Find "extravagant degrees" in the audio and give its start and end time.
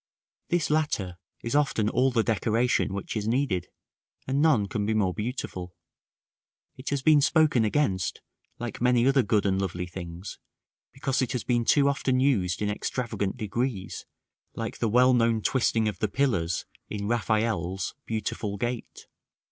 12.71-14.07